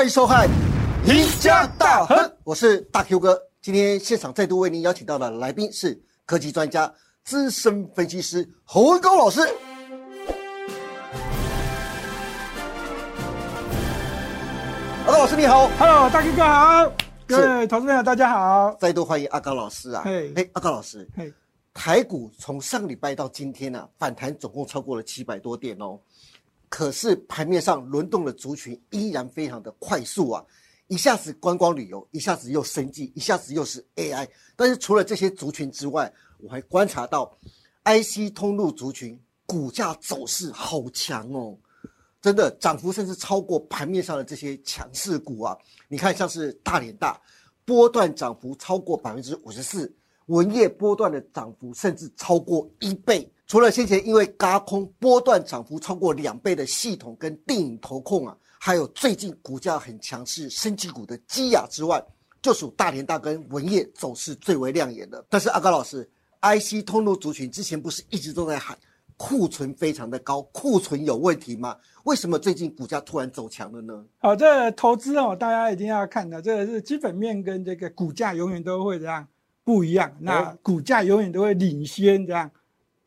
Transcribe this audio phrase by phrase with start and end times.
[0.00, 0.48] 欢迎收看
[1.12, 3.38] 《赢家大亨》，我是大 Q 哥。
[3.60, 6.90] 今天现场再度为您邀请到的来宾是科技专家、
[7.22, 9.42] 资深分析师侯文高老师。
[15.04, 16.92] 阿高老师你好，Hello，大 Q 哥好，
[17.26, 18.74] 各位投资朋友大家好。
[18.80, 20.00] 再度欢迎阿高老师啊！
[20.06, 21.30] 嘿哎，阿高老师，嘿，
[21.74, 26.00] 台股从上礼拜到今天啊，反弹总共超过了七百多点哦。
[26.70, 30.42] 可是盘面上轮动的族群依然非常的快速啊，
[30.86, 34.26] 一下子观光旅游，一下子又生技，一下子又是 AI。
[34.54, 37.36] 但是除了这些族群之外，我还观察到
[37.84, 41.58] IC 通路族群股价走势好强哦，
[42.22, 45.58] 真的涨幅甚至超过盘面上的这些强势股啊！
[45.88, 47.20] 你看，像是大连大，
[47.64, 49.92] 波段涨幅超过百分之五十四，
[50.26, 53.28] 文业波段的涨幅甚至超过一倍。
[53.50, 62.00] 除了先前因为高空波段涨幅超过两倍的系统跟电影投控啊，还有最近股价很强势升级股的基亚之外，
[62.40, 65.26] 就属大连大跟文业走势最为亮眼的。
[65.28, 66.08] 但是阿高老师
[66.42, 68.78] ，IC 通路族群之前不是一直都在喊
[69.16, 71.76] 库存非常的高，库存有问题吗？
[72.04, 74.04] 为什么最近股价突然走强了呢？
[74.18, 79.26] 好，这投资哦，大家一定要看的，这个是基本面跟这个股价永远都会这样
[79.64, 80.16] 不一样。
[80.20, 82.48] 那股价永远都会领先这样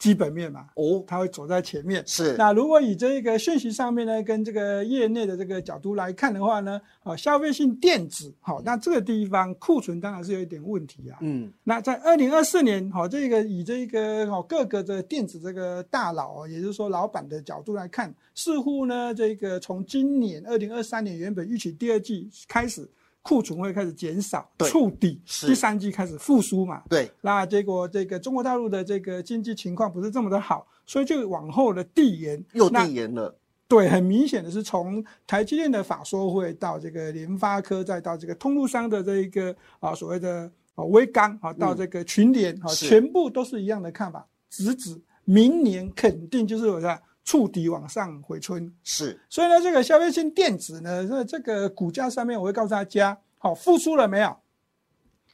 [0.03, 2.03] 基本面嘛，哦，它会走在前面。
[2.05, 11.19] 是那如果以这个讯息上面呢，跟这个业内的这个角度来看的话呢，啊，消费性电子，好，那这个地方库存当然是有一点问题啊。
[11.21, 22.85] 嗯，那在二零二四年，好，这个以这个好各个的电子这个大佬，也就是说老板的角度来看，似乎呢，这个从今年二零二三年原本预期第二季开始，
[23.23, 26.83] 库存会开始减少，对触底，第三季开始复苏嘛。
[26.89, 33.33] 对，那结果这个中国大陆的这个经济情况不是这么的好，所以就往后的递延，又那递延了，
[33.65, 42.87] 对，很明显的是从台积电的法说会到这个联发科，再到这个通路商的这一个啊所谓的啊微刚啊，到这个群联啊，是。
[42.87, 48.73] 全部都是一样的看法，直指明年肯定就是我在触底往上回春。
[48.83, 54.37] 是所以呢，这个消费性电子呢，在这个股价上面，我会告诉大家，好、复苏了没有？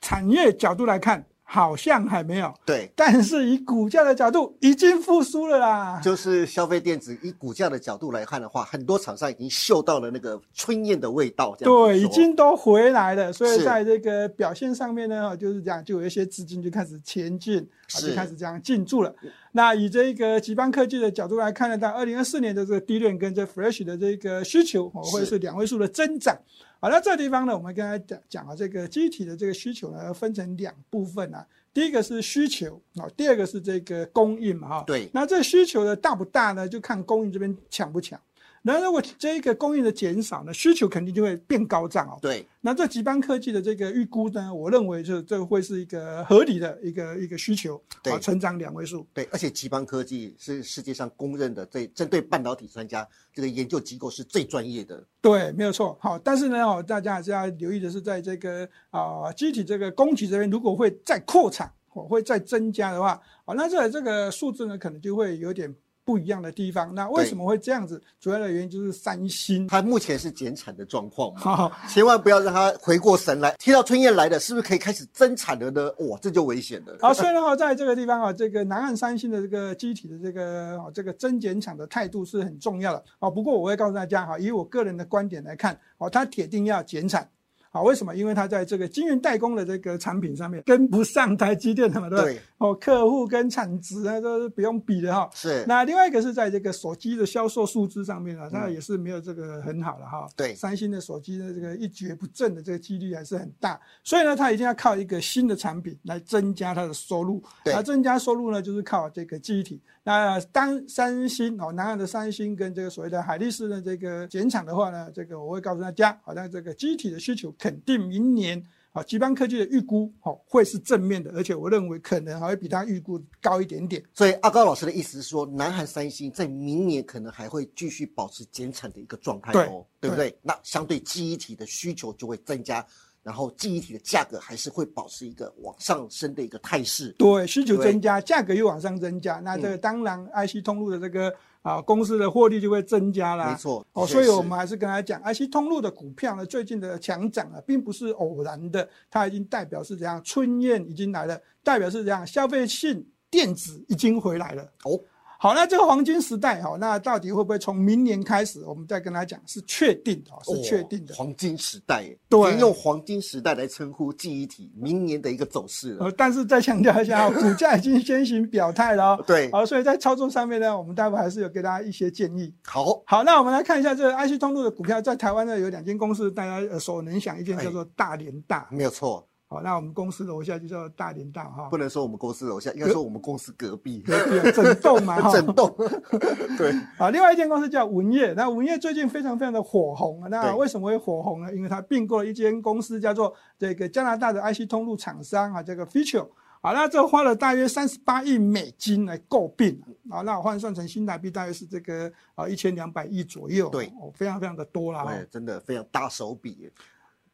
[0.01, 5.99] 产业角度来看，好像还没有，对，但是以股价的角度，已经复苏了啦。
[5.99, 17.57] 就是消费电子以股价的角度来看的话，很多厂商已经嗅到了那个春燕的味道，这样对，已说经都回来了，所以在这个表现上面呢，就是这样，就有一些资金就开始前进，
[17.95, 19.11] 啊，就开始这样进驻了。
[19.51, 26.37] 那以这个极邦科技的角度来看呢，到二零二四年的这个低润跟这 Fresh 的这个需求，哦，会是是两位数的增长。
[26.81, 31.45] 好，那这个地方呢，我们刚才讲讲了，这个机体的这个需求呢，分成两部分啊。
[31.73, 34.83] 第一个是需求啊，第二个是这个供应嘛，哈。
[34.87, 36.67] 对那这需求的大不大呢？
[36.67, 38.19] 就看供应这边强不强。
[38.61, 42.17] 那如果这一个供应的减少呢，需求肯定就会变高涨哦。
[42.21, 49.07] 对，那这极邦科技的这个预估呢，我认为是这个会是一个合理的一个一个需求，对啊，成长两位数。
[49.13, 55.03] 对，而且极邦科技是世界上公认的最针对半导体专家这个研究机构是最专业的。
[55.21, 55.97] 对，没有错。
[56.01, 65.73] 好，但是呢，哦，大家还是要留意的是，在这个啊机体这个供给这边，如果会再扩产，或会再增加的话，哦，那这这个数字呢，可能就会有点
[66.09, 66.95] 不一样的地方。
[66.95, 68.01] 那为什么会这样子？
[68.19, 69.67] 主要的原因就是三星。
[69.67, 73.55] 它目前是减产的状况嘛， 好，千万不要让它回过神来。
[73.59, 75.93] 听到春燕来了，是不是可以开始增产了呢？
[75.99, 76.97] 哇，这就危险了。
[76.99, 83.29] 好，所以呢，哈，在这个地方啊，这个南岸三星的这个机体的这个哦，这个增减产的态度是很重要的啊。
[83.29, 87.29] 不过我会告诉大家哈，以我个人的观点来看，哦，它铁定要减产。
[87.71, 88.15] 好，为什么？
[88.15, 92.33] 因为它在这个晶圆代工的这个产品上面跟不上台积电的嘛，对不对？
[92.33, 95.29] 对，哦，客户跟产值啊都是不用比的哈。
[95.33, 100.25] 是，那另外一个是在这个手机的销售数字上面啊，它也是没有这个很好的哈。
[100.25, 107.41] 嗯对三星的手机的这个一蹶不振的这个几率还是很大，所以呢，它一定要靠一个新的产品来增加它的收入。
[107.63, 109.81] 对那增加收入呢，就是靠这个记忆体。
[110.03, 118.61] 那当三星哦，南岸的三星跟这个所谓的海力士的这个减产的话呢，这个我会告诉大家，好像这个记忆体的需求肯定明年。
[118.91, 124.03] 好，吉邦科技的预估好会是正面的，而且我认为可能还会比它预估高一点点。
[124.15, 130.35] 所以阿高老师的意思是说，南韩三星在明年可能还会继续保持减产的一个状态哦，对不对？
[130.41, 132.83] 那相对记忆体的需求就会增加，
[133.23, 137.13] 然后记忆体的价格还是会保持一个往上升的一个态势。
[137.17, 143.51] 对，需求增加，价格又往上增加，那这个当然 IC 通路的这个啊公司的获利就会增加啦。
[143.51, 154.63] 没错哦，所以我们还是跟他讲，IC 通路的股票呢，最近的强涨啊，并不是偶然的，它已经代表是怎样，春燕已经来了，代表是怎样，消费性电子已经回来了。
[154.85, 154.99] 哦，
[155.41, 158.61] 好，那这个黄金时代哈，那到底会不会从明年开始？
[158.65, 161.15] 我们再跟他讲，是确定的，是确定的。
[161.15, 166.11] 黄金时代，对，用黄金时代来称呼记忆体明年的一个走势了。
[166.17, 169.17] 但是再强调一下，股价已经先行表态了。
[169.25, 172.53] 对，好，所以在操作上面呢，我们待会还是有给大家一些建议。
[172.65, 179.25] 好，好，那我们来看一下这个 IC 通路的股票，在台湾呢有两间公司，大家耳熟能详，一间叫做大连大，没有错。
[179.51, 185.75] 好，那我们公司楼下就叫大连大哈，不能说我们公司楼下，应该说我们公司隔壁，隔壁整栋嘛， 整栋。
[186.55, 191.51] 对，好，另外一间公司叫文业，那文业最近非常非常的火红，那为什么会火红呢？
[191.51, 196.27] 因为它并购了一间公司，叫做这个加拿大的 IC 通路厂商啊，这个 Feature，
[196.61, 199.81] 好，那这花了大约三十八亿美金来购并，
[200.11, 206.71] 啊，那换算成新台币大约是这个啊一千两百亿左右，对，非常非常的多啦，对，真的非常大手笔。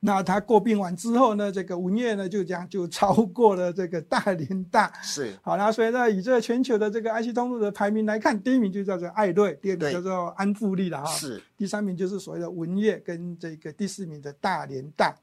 [0.05, 5.33] 那他过病完之后呢，这个文业呢就这样就超过了这个大连大，是。
[5.41, 11.41] 好那所以呢，以这个全球的这个 IC 通路的排名来看，第一名就叫做艾瑞，第二名叫做安富利了哈，是。
[11.57, 15.13] 第三名就是所谓的文业跟这个第四名的大连大。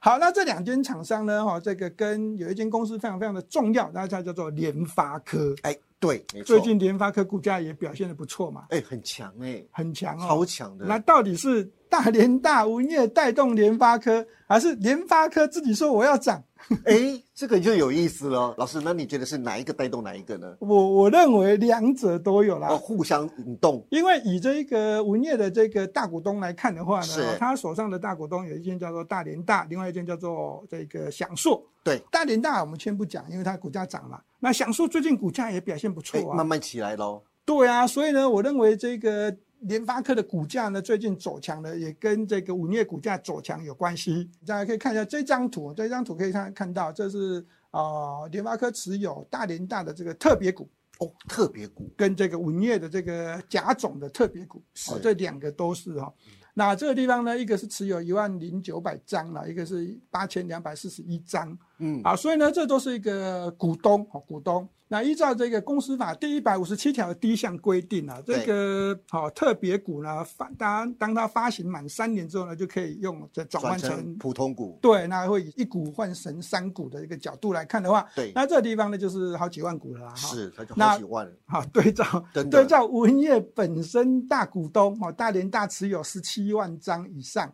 [0.00, 5.76] 好，那这两间厂商呢，哈，这个跟有一间公司非常非常的重要，那它叫做联发科，哎。
[6.00, 10.86] 对，最近联发科股价也表现的不错嘛，哎，很强哎，很强哦，超强的。
[10.86, 16.42] 那到底是大连大文业带动联发科，还是联发科自己说我要涨？
[16.84, 20.54] 哎，这个就有意思了，老师，那你觉得是哪一个带动哪一个呢？
[20.58, 23.82] 我我认为两者都有啦，互相引动。
[23.90, 31.64] 因为以这个文业的这个大股东来看的话呢，他手上的大股东有一间叫做大连大，另外一间叫做这个享硕。
[31.82, 34.20] 对，大连大我们先不讲，因为它股价涨了。
[34.40, 37.22] 那享硕最近股价也表现不错啊，慢慢起来喽。
[37.46, 39.34] 对啊，所以呢，我认为这个。
[39.60, 44.30] 联发科的股价呢，最近走强呢，也跟这个五业股价走强有关系。
[44.46, 50.68] 大家可以看一下这张图，这张图可以看看到，这是啊联发科持有大连大的这个特别股。
[50.98, 51.88] 哦，特别股。
[51.96, 56.12] 跟这个五业的这个甲种的特别股，哦，这两个都是哈。
[56.54, 64.68] 那这个地方呢，一个是持有一万零九百张了，一个是八千两百四十一张，嗯，啊，所以呢，这都是一个股东，好股东。
[64.90, 74.78] 那依照这个公司法第一百五十七条的第一项规定啊，这个好特别股呢发当当它发行满三年之后呢，就可以用这转换成普通股。
[74.80, 80.14] 对，那会以一股换成三股的一个角度来看的话，对，那这个地方呢就是好几万股了哈。
[80.16, 81.30] 是，它就好几万。
[81.44, 87.52] 好，对照对照文业本身大股东哦，大连大持有十七万张以上。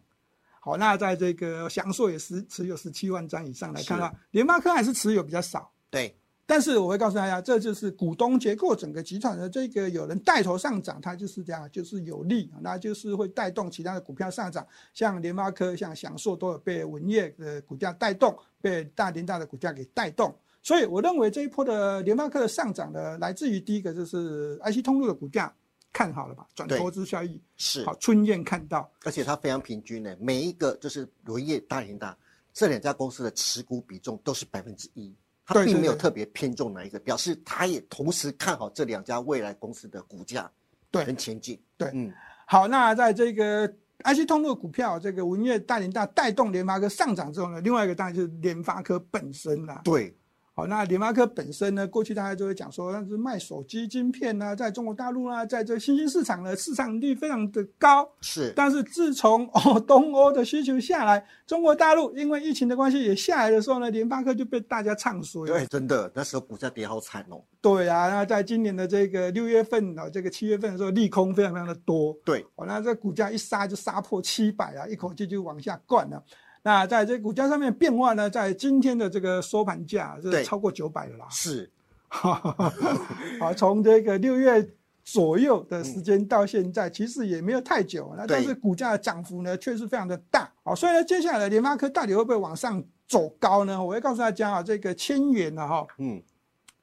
[0.65, 5.71] 好，那在这个祥硕也是持有十七万张以上来看的话，联发科还是持有比较少。
[5.91, 6.17] 对。
[6.47, 14.67] 但是我会告诉大家，这就是股东结构整个集团的这个有人带头上涨，它就是这样，就是有利，那就是会带动其他的股票上涨。
[14.95, 20.35] 像联发科、像祥硕都有被文业的股价带动，被大连大的股价给带动。
[20.63, 25.55] 所以我认为这一波的联发科的上涨呢，来自于第一个就是 IC 通路的股价
[25.95, 32.15] 看好了吧，转投资效益是好，春燕看到，而且它非常平均呢，每一个就是文业、大连大
[32.53, 35.15] 这两家公司的持股比重都是百分之一。
[35.47, 40.51] 他并没有特别偏重哪一个，表示他也同时看好这两家未来公司的股价，
[40.91, 41.61] 对，跟前景。
[41.77, 42.11] 对，嗯，
[42.47, 43.69] 好，那在这个
[44.05, 49.83] IC 通路股票，这个文业、大连大带动联发科上涨之后呢，另外一个当然就是联发科本身啦。
[49.85, 50.17] 对。
[50.57, 51.85] 好，那联发科本身呢？
[51.85, 58.09] 过去大家就会讲说，那是卖手机晶片呢，在中国大陆啊，在这新兴市场的市场率非常的高。
[58.21, 65.45] 是，但是自从哦东欧的需求下来，中国大陆因为疫情的关系也下来的时候呢，联发科就被大家唱衰。
[65.45, 67.43] 对，真的，那时候股价跌好惨哦。
[67.61, 72.17] 对啊，那在今年的这个六月份啊，这个七月份的时候，利空非常非常的多。
[72.25, 76.23] 对，哦，那这股价一杀就杀破七百啊，一口气就往下灌了。
[76.67, 78.31] 那在这股价上面变化呢？
[78.31, 81.27] 在今天的这个收盘价是超过九百了啦。
[81.31, 81.71] 是，
[82.09, 84.67] 好，从这个六月
[85.03, 88.15] 左右的时间到现在，其实也没有太久。
[88.17, 90.51] 那但是股价的涨幅呢，确实非常的大。
[90.63, 93.85] 好，所以呢，接下来联发科到底会不会往上走高呢？
[93.85, 96.23] 我会告诉大家啊，这个千元呢，哈，嗯，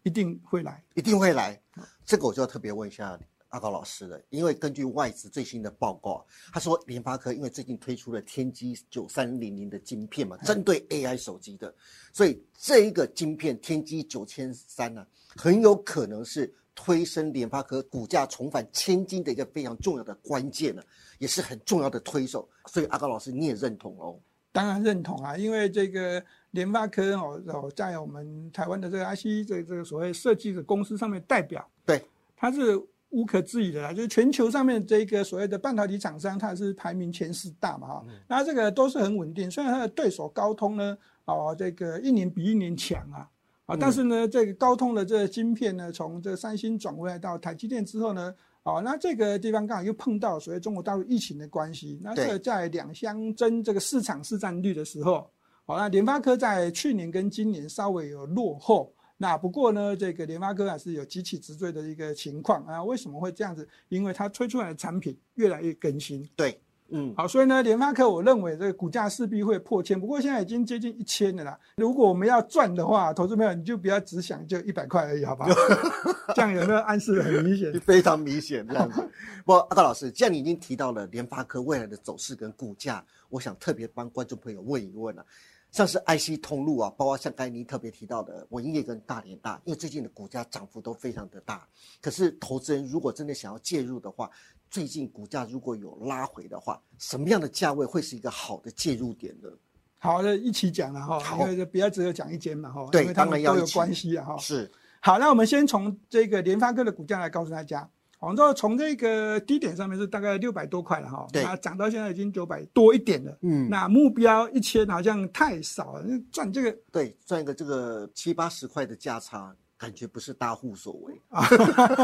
[0.04, 1.60] 一定会来，一定会来。
[2.06, 3.20] 这个我就要特别问一下。
[3.52, 11.74] 阿高老师的，因为根据外资最新的报告，他说联发科因为最近推出了天玑九三零零的晶片嘛，针对 AI 手机的，
[12.14, 15.06] 所以这一个晶片天玑九千三呢，
[15.36, 20.82] 很有可能是推升联发科股价重返千金的一个非常重要的关键呢，
[21.20, 22.48] 也是很重要的推手。
[22.68, 24.18] 所以阿高老师你也认同哦？
[24.54, 32.02] 当然认同啊，因为这个联发科哦哦，在我们台湾的这个 IC 这这个所谓设计的公司上面代表，对，
[32.38, 32.82] 它是。
[33.12, 39.52] 无可置疑的啦，就是全球上面这个所谓的半导体厂商，它是排名前四大嘛哈，那这个都是很稳定。
[39.52, 43.28] 虽然它的对手高通呢，哦，这个一年比一年强啊，
[43.66, 55.30] 啊，但是呢，这个高通的这个晶片呢，从这个三星转回来到台积电之后呢，哦，那这个地方刚好又碰到所谓中国大陆疫情的关系，那这在两相争这个市场市占率的时候，
[55.66, 58.94] 好，那联发科在去年跟今年稍微有落后。
[59.22, 62.84] 那不过呢，这个联发科还是有急起直追的一个情况啊。
[62.84, 63.68] 为什么会这样子？
[63.88, 66.28] 因为它推出来的产品越来越更新。
[66.36, 66.60] 对，
[66.90, 70.02] 嗯，好，所以呢，联发科我认为这个股价势必会破千。
[70.02, 71.56] 不过现在已经接近一千了啦。
[71.76, 75.50] 如果我们要赚的话，投资朋友你就不要只想就一百块而已，好不好？
[76.34, 77.72] 这样有没有暗示很明显？
[77.80, 79.08] 非常明显这样子。
[79.46, 85.24] 不，阿道老师，既然你已经提到了联发科未来的走势跟股价，我想特别帮观众朋友问一问了。
[85.72, 91.66] 像是 IC 通路啊，包括像刚才您特别提到的文业跟大连大，因为最近的股价涨幅都非常的大。
[92.02, 94.30] 可是投资人如果真的想要介入的话，
[94.70, 99.50] 最近股价如果有拉回的话，什么样的价位会是一个好的介入点呢？
[99.98, 104.38] 好的，一起讲了哈，因为不要只有讲一间嘛哈，对，当然要有关系啊哈。
[104.38, 107.90] 是，好，那我们先从这个联发科的股价来告诉大家。
[108.22, 113.36] 我们说从这个低点上面是大概六百多块了哈，对涨到现在已经九百多一点了。
[113.42, 121.44] 嗯，那目标一千好像太少了，赚这个对赚一个这个七八十块的价差，感觉不是大户所为啊。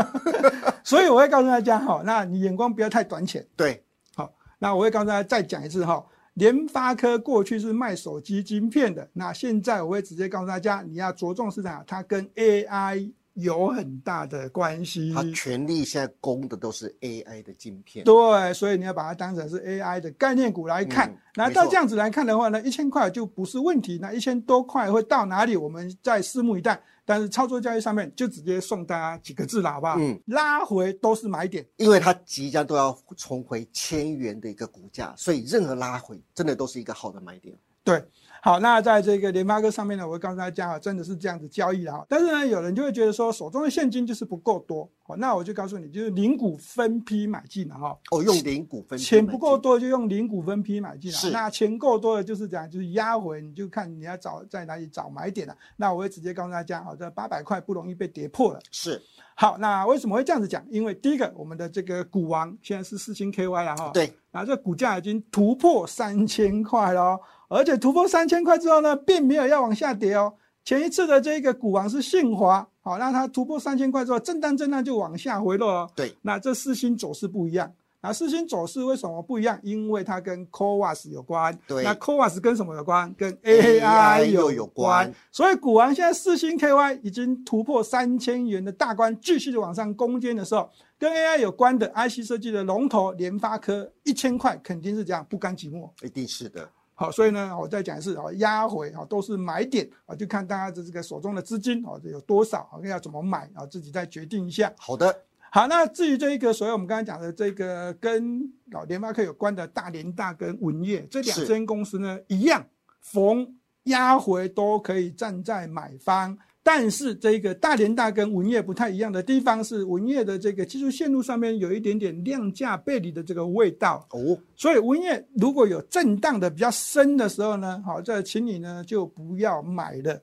[0.84, 3.48] 所以我会告诉大家哈，那你眼光不要太短浅。
[3.56, 3.84] 对，
[4.16, 13.12] 好，那我会告诉大家再讲一次哈，联发科过去是卖手机晶片的，那现在我会直接告诉大家，你要着重市场，它跟 AI。
[13.38, 21.16] 有很大的关系，它全力现在攻的都是 AI 的晶片，对，所以你要把它当成是 AI 的概念股来看。
[21.36, 24.00] 那到这样子来看的话呢，一千块就不是问题。
[24.02, 25.56] 那一千多块会到哪里？
[25.56, 26.82] 我们再拭目以待。
[27.08, 29.96] 但是操作交易上面就直接送大家几个字了，好不好？
[29.98, 37.58] 嗯，拉回都是买点，因为它即将都要重回千元的一个股价，所以任何拉回真的都是一个好的买点。
[37.82, 38.04] 对。
[38.40, 42.06] 好，那在这个联发科上面呢，我会告诉大家啊，真的是这样子交易的哈。
[42.08, 47.98] 但是呢，有人就会觉得说，手中的现金就是不够多，好，那我就告诉你，就是零股分批买进了哈。
[48.12, 51.18] 哦，用零股分，钱不够多就用零股分批买进了。
[51.18, 55.58] 是，那钱够多的，就是这样，就是压回，你就看你要找在哪里找买点了。
[55.76, 58.60] 那我会直接告诉大家，好，这八百块不容易被跌破了。
[58.72, 59.02] 是，
[59.36, 60.66] 好，那为什么会这样子讲？
[60.70, 63.92] 因为第一个，我们的这个股王现在是四星 KY 了哈。
[63.94, 67.18] 对，那这股价已经突破三千块了。
[67.50, 70.34] 而且突破三千块之后呢，并没有要往下跌哦。
[70.66, 75.90] 前一次的这个股王是信华，好，那它突破三千块之后，震荡震荡就往下回落哦。
[75.96, 77.72] 对，那这四星走势不一样。
[78.08, 79.60] 那四星走势为什么不一样？
[79.64, 81.54] 因为它跟 c o v a s 有关。
[81.68, 83.14] 对，那 c o v a s 跟什么有关？
[83.16, 85.14] 跟 AI 又有关。
[85.30, 95.90] 所以股王现在四星 KY 已经突破三千元的大关，继续的往上攻坚的时候，跟 AI 有关的 IC 设计的龙头联发科一千块肯定是这样不甘寂寞。
[96.02, 96.70] 一定是的。
[97.00, 104.74] 好，所以呢，我再讲一次啊，压回啊都是买点啊，就看大家的这个手中的资金啊有多少啊，要怎么买啊，自己再决定一下。
[104.80, 105.16] 好的，
[105.52, 112.66] 好，那至于这一个，所以我们刚才讲的这个跟老联发科有关的大连大跟文业这两间公司呢，一样，
[113.02, 116.38] 逢压回都可以站在买方。
[116.62, 130.22] 但是这个大连大跟文业不太一样的地方是，文业的这个技术线路上面有一点点量价背离的这个味道哦，所以文业如果有震荡的比较深的时候呢，好，这请你呢就不要买了。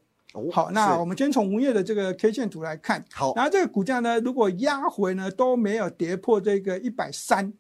[0.53, 7.53] 好，那我们先从文业的这个 K 线图来看，好，然后这个股价呢，如果压回呢都没有跌破这个一百三，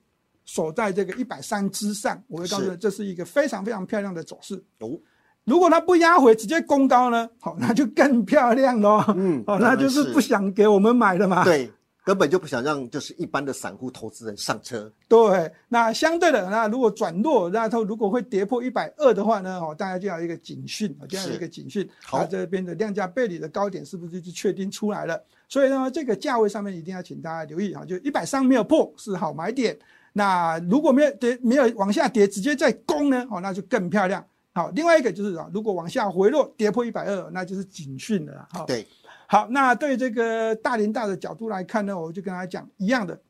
[0.44, 4.98] 守在这个一百三之上，我会告诉你，这是一个非常非常漂亮的走势哦。
[5.44, 7.28] 如果它不压回，直接攻高呢？
[7.38, 9.04] 好，那就更漂亮喽。
[9.14, 11.44] 嗯，哦，那就是不想给我们买的嘛。
[11.44, 11.70] 对，
[12.04, 14.92] 根本就不想让就是一般的散户投资人上车。
[15.08, 19.58] 对，那相对的，那如果转弱，那它如果会跌破一百二的话呢？
[19.58, 21.88] 哦，大家就要一个警讯，就要一个警讯。
[22.04, 25.18] 好，这边的量价背离的高点是不是就确定出来了？
[25.48, 29.74] 所以呢，这个价位上面一定要请大家留意啊，就一百三没有破是好买点。
[30.12, 33.26] 那如果没有跌，没有往下跌，直接再攻呢？
[33.30, 34.22] 哦，那就更漂亮。
[34.52, 38.46] 好，另外一个就是啊，如果往下回落，跌破一百二，那就是警讯了。
[38.52, 38.86] 哈，对。
[39.34, 43.20] 好，那对这个大连大的角度来看呢，我就跟他讲一样的。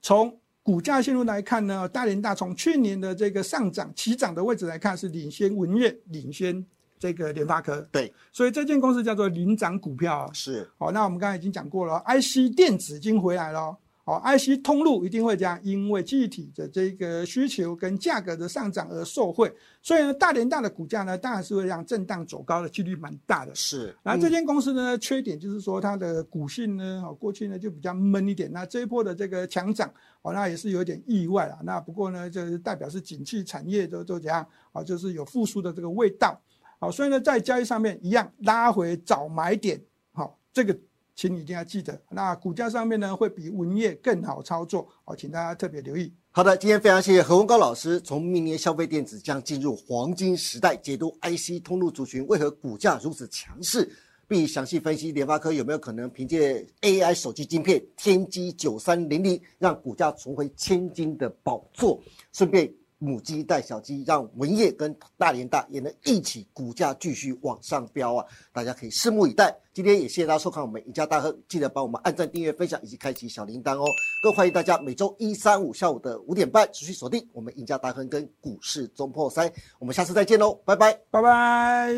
[0.00, 6.64] 从股价线路来看呢，大连大从去年的这个上涨起涨的位置来看，是领先文业，领先
[7.00, 7.80] 这个联发科。
[7.90, 10.30] 对，所以这间公司叫做领涨股票。
[10.32, 10.70] 是。
[10.78, 13.60] 好，那我们刚才已经讲过了，IC 电子已经回来了。
[13.60, 13.76] 哦
[14.06, 19.52] ，IC 通路一定会这样，因为记忆体的这个需求跟价格的上涨而受惠，
[19.82, 23.54] 所以呢，大连大的股价呢，当然是会让震荡走高的几率蛮大的。
[23.54, 29.92] 是，然后这间公司呢，缺点就是说它的股性呢，哦，过去呢就比较闷一点，那这一波的这个强涨，
[30.22, 31.58] 哦，那也是有点意外了。
[31.62, 36.40] 那不过呢，就是代表是景气产业都都怎样，啊，就是有复苏的这个味道。
[36.78, 39.78] 好，所以呢，在交易上面一样拉回找买点，
[40.12, 40.74] 好，这个
[41.20, 42.00] 请你一定要记得。
[42.08, 46.10] 那股价上面呢，会比文业更好操作，好，请大家特别留意。
[46.30, 53.86] 好的，今天非常谢谢何文高老师，从明年消费电子将进入黄金时代，解读 IC 通路族群为何股价如此强势，
[54.26, 62.00] 并详细分析联发科有没有可能凭借 AI 手机晶片天玑九三零零，让股价重回千金的宝座，
[62.32, 62.72] 顺便。
[63.02, 68.24] 母鸡带小鸡，让文业跟大连大也能一起股价继续往上飙啊！
[68.52, 69.56] 大家可以拭目以待。
[69.72, 73.86] 今天也谢谢大家收看我们赢家大亨，记得帮我们按赞、订阅、分享以及开启小铃铛哦。
[74.22, 79.50] 更欢迎大家每周一、三、五下午的五点半持续锁定我们赢家大亨跟股市中破塞。
[79.78, 81.94] 我们下次再见喽，拜拜拜拜！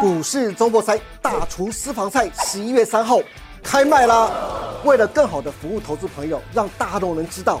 [0.00, 3.18] 股市中破塞大厨私房菜十一月三号
[3.64, 4.80] 开卖啦！
[4.84, 7.60] 为了更好的服务投资朋友，让大家都能知道。